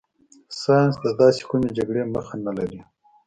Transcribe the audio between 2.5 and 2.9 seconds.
لري.